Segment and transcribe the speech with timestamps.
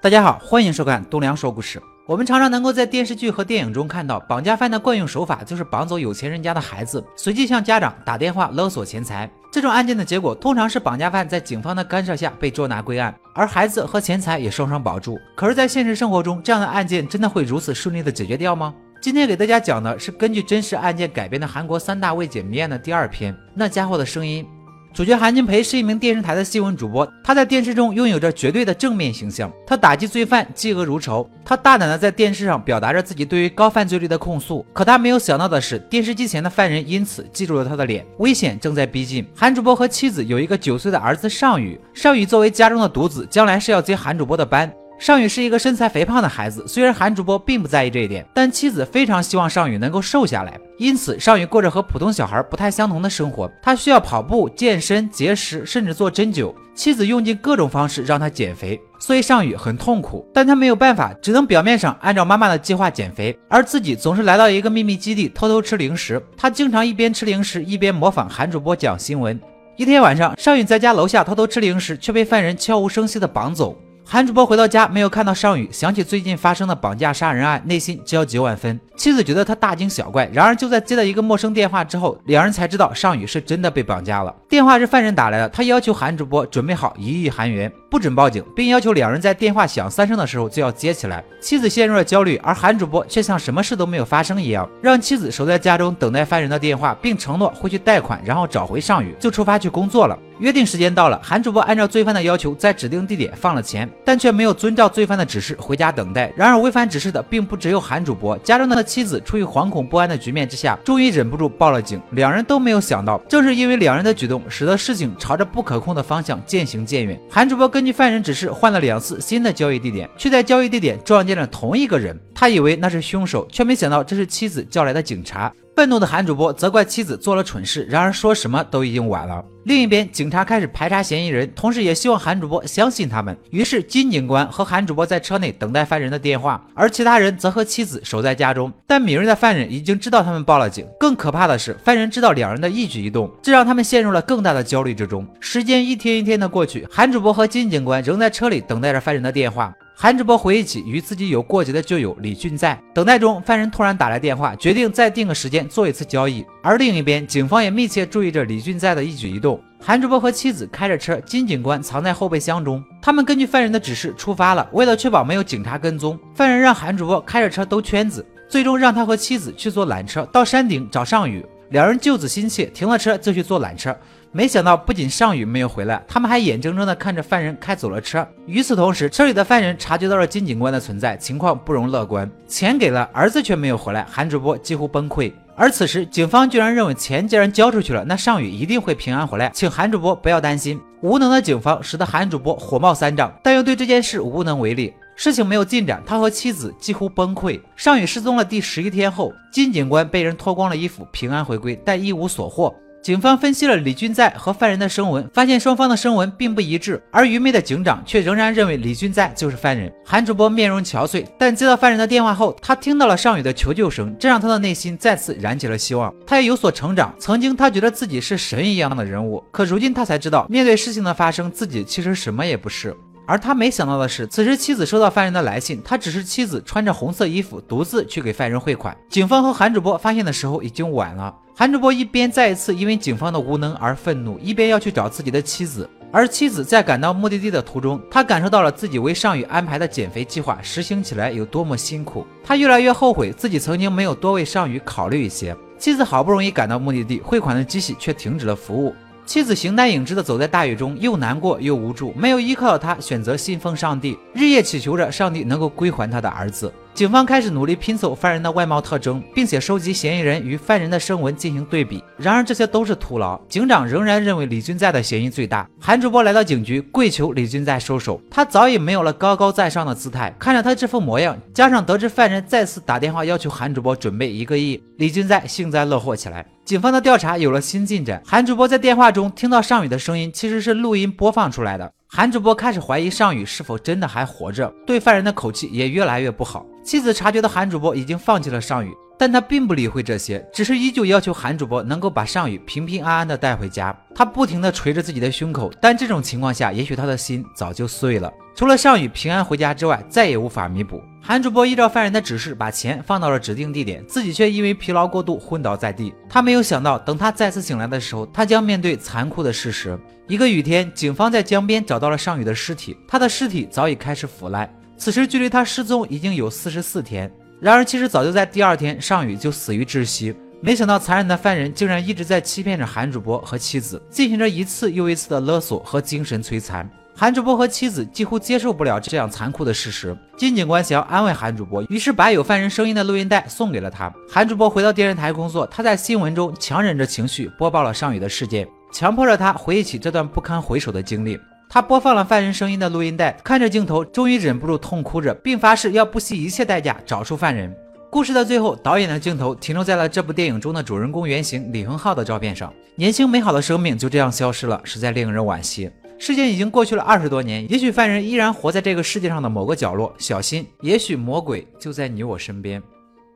[0.00, 1.82] 大家好，欢迎收看东梁说故事。
[2.06, 9.28] 我们常常能够在电视剧和电影中看到，绑架犯的惯用手法就是绑走有钱人家的孩子，随即向家长打电话勒索钱财。
[9.50, 15.18] 这种案件的结果通常是绑架犯在警方的干涉下被捉拿归案，而孩子和钱财也双双保住。
[15.34, 18.72] 可是，在现实生活中，这样的案件真的会如此顺利的解决掉吗？
[19.02, 24.46] 今天给大家讲的是根据真实案件改编的韩国三大未解谜案的第二篇，那家伙的声音。
[24.94, 29.52] 主角韩金培是一名电视台的新闻主播，他在电视中拥有着绝对的正面形象。
[29.64, 31.28] 他打击罪犯，嫉恶如仇。
[31.44, 34.66] 他大胆的在电视上表达着自己对于高犯罪率的控诉。
[34.72, 38.04] 可他没有想到的是，电视机前的犯人因此记住了他的脸。
[38.18, 39.24] 危险正在逼近。
[39.36, 41.80] 韩主播和妻子有一个九岁的儿子尚宇。
[41.94, 44.72] 尚宇作为家中的独子，将来是要接韩主播的班。
[44.98, 50.58] 尚宇是一个身材肥胖的孩子，虽然韩主播并不在意这一点，但妻子非常希望尚宇能够瘦下来。
[50.78, 53.50] 因此，尚宇过着和普通小孩不太相同的生活。
[53.60, 56.54] 他需要跑步、健身、节食，甚至做针灸。
[56.72, 60.24] 妻子用尽各种方式让他减肥，所以尚宇很痛苦。
[60.32, 66.22] 但他没有办法，只能表面上按照妈妈的计划减肥，而自己总是来到一个秘密基地偷偷吃零食。
[66.36, 69.38] 他经常一边吃零食，一边模仿韩主播讲新闻。
[69.76, 73.76] 一天晚上，尚宇在家楼下偷偷吃零食，却被犯人悄无声息地绑走。
[74.10, 78.80] 韩主播回到家，没有看到尚宇，想起最近发生的绑架杀人案，内心焦急万分。
[78.96, 84.34] 妻子觉得他大惊小怪，然而就在接到一个陌生电话之后，两人才知道尚宇是真的被绑架了。
[84.48, 91.24] 电话是犯人打来的，他要求韩主播准备好一亿韩元，不准报警，并要求两人在电话响三声的时候就要接起来。
[91.40, 100.18] 妻子陷入了焦虑，而韩主播却像什么事都没有发生一样，让妻子守在家中等待犯人的电话，并承诺会去贷款，然后找回尚宇，就出发去工作了。
[100.38, 106.32] 约定时间到了，韩主播按照罪犯的要求，在指定地点放了钱，但却没有遵照罪犯的指示回家等待。
[106.36, 112.00] 然而违反指示的并不只有韩主播，家中的妻子出于惶恐不安的局面之下，终于忍不住报了警。
[112.10, 117.18] 两人都没有想到，正是因为两人的举动，使得事情朝着不可控的方向渐行渐远。
[117.28, 122.18] 韩主播跟根据犯人指示换了两次新的交易地点，却在交易地点撞见了同一个人。
[122.34, 125.54] 他以为那是凶手，却没想到这是妻子叫来的警察。
[125.78, 129.44] 愤怒的韩主播责怪妻子做了蠢事，然而说什么都已经晚了。
[129.62, 133.38] 另一边，警察开始排查嫌疑人，同时也希望韩主播相信他们。
[133.50, 138.72] 于是金警官和韩主播在车内等待犯人的电话，而其他人则和妻子守在家中。
[138.88, 145.24] 但敏锐的犯人已经知道他们报了警，更可怕的是，犯人知道两人的一举一动，这让他们陷入了更大的焦虑之中。
[145.38, 149.72] 时间一天一天的过去，韩主播和金警官仍在车里等待着犯人的电话。
[150.00, 156.46] 韩主播回忆起与自己有过节的旧友李俊在，等待中，犯人突然打来电话，决定再定个时间做一次交易。
[156.62, 159.60] 而另一边，警方也密切注意着李俊在的一举一动。
[159.80, 162.80] 韩主播和妻子开着车，金警官藏在后备箱中。
[163.02, 164.68] 他们根据犯人的指示出发了。
[164.72, 171.44] 为了确保没有警察跟踪，犯人让韩主播开着车兜圈子，最终让他和妻子去坐缆车到山顶找尚宇。
[171.70, 173.94] 两人救子心切，停了车就去坐缆车。
[174.30, 178.26] 没想到，不仅尚宇没有回来，他们还眼睁睁地看着犯人开走了车。
[178.46, 182.30] 与此同时，车里的犯人察觉到了金警官的存在，情况不容乐观。
[182.46, 185.32] 钱给了，儿子却没有回来，韩主播几乎崩溃。
[185.56, 190.80] 而此时，警方居然认为钱既然交出去了，那尚宇一定会平安回来，请韩主播不要担心。
[191.00, 194.92] 无能的警方使得韩主播火冒三丈，但又对这件事无能为力。
[195.18, 197.60] 事情没有进展，他和妻子几乎崩溃。
[197.74, 202.72] 尚宇失踪了第十一天后，金警官被人脱光了衣服，平安回归，但一无所获。
[203.02, 209.92] 警方分析了李俊在和犯人的声纹，发现双方的声纹并不一致，而愚昧的警长却仍然认为李俊在就是犯人。
[210.04, 216.14] 韩主播面容憔悴，但接到犯人的电话后，他听到了尚宇的求救声，这让他的内心再次燃起了希望。
[216.24, 217.12] 他也有所成长。
[217.18, 222.94] 曾经他觉得自己是神一样的人物，可如今他才知道，面对事情的发生，自己其实什么也不是。
[223.28, 228.96] 而他没想到的是，此时妻子收到犯人的来信，他只是妻子穿着红色衣服，独自去给犯人汇款。
[229.10, 231.34] 警方和韩主播发现的时候已经晚了。
[231.54, 235.86] 韩主播一边再一次因为警方的无能而愤怒，一边要去找自己的妻子。
[236.10, 242.26] 而妻子在赶到目的地的途中，他感受到了自己为尚宇安排的减肥计划实行起来有多么辛苦。
[242.42, 245.54] 他越来越后悔自己曾经没有多为尚宇考虑一些。
[245.78, 248.94] 妻子好不容易赶到目的地，汇款的机器却停止了服务。
[249.28, 252.14] 妻子形单影只的走在大雨中，又难过又无助。
[252.16, 256.72] 没有依靠的他，选择信奉上帝，日夜祈求着上帝能够归还他的儿子。
[256.94, 262.02] 警方开始努力拼凑犯人的外貌特征，并且收集嫌疑人与犯人的声纹进行对比。
[262.16, 265.68] 然而这些都是徒劳，警长仍然认为李俊在的嫌疑最大。
[265.78, 268.18] 韩主播来到警局，跪求李俊在收手。
[268.30, 270.34] 他早已没有了高高在上的姿态。
[270.38, 276.46] 看着他这副模样，加上得知犯人再次打电话要求韩主播准备一个亿，李俊在幸灾乐祸起来。
[276.68, 278.22] 警方的调查有了新进展。
[278.26, 281.90] 韩主播在电话中听到尚宇的声音，其实是录音播放出来的。
[282.06, 286.66] 韩主播开始怀疑尚宇是否真的还活着，对犯人的口气也越来越不好。
[286.84, 293.94] 妻子察觉到韩主播已经放弃了尚宇，但他并不理会这些，只是依旧要求韩主播能够把尚宇平平安安的带回家。
[294.14, 298.32] 他不停地捶着自己的胸口，但这种情况下，也许他的心早就碎了。
[298.54, 301.02] 除了尚宇平安回家之外，再也无法弥补。
[301.20, 306.12] 韩主播依照犯人的指示，把钱放到了指定地点，自己却因为疲劳过度昏倒在地。
[306.28, 309.98] 他没有想到，等他再次醒来的时候，他将面对残酷的事实。
[310.26, 314.68] 一个雨天，警方在江边找到了尚宇的尸体，他的尸体早已开始腐烂。
[314.96, 317.30] 此时距离他失踪已经有四十四天。
[317.60, 320.34] 然而，其实早就在第二天，尚宇就死于窒息。
[320.60, 326.88] 没想到，残忍的犯人竟然一直在欺骗着韩主播和妻子，进行着一次又一次的勒索和精神摧残。
[327.16, 330.16] 韩主播和妻子几乎接受不了这样残酷的事实。
[330.36, 334.12] 金警官想要安慰韩主播，于是把有犯人声音的录音带送给了他。
[334.30, 341.36] 韩主播回到电视台工作，他在新闻中强忍着情绪播报了尚宇的事件，强迫着他回忆起这段不堪回首的经历。
[341.68, 347.76] 他播放了犯人声音的录音带，看着镜头，终于忍不住痛哭着，并发誓要不惜一切代价找出犯人。
[348.10, 352.72] 故事的最后，导演的镜头停留在了这部电影中的主人公原型李恒浩的照片上。
[352.96, 355.90] 年轻美好的生命就这样消失了，实在令人惋惜。
[356.18, 360.12] 事件已经过去了二十多年，也许犯人依然活在这个世界上的某个角落。
[360.18, 362.82] 小心，也许魔鬼就在你我身边。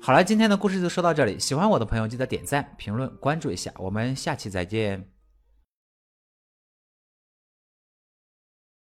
[0.00, 1.38] 好了，今天的故事就说到这里。
[1.38, 3.70] 喜欢我的朋友记得点赞、评论、关注一下。
[3.78, 5.13] 我们下期再见。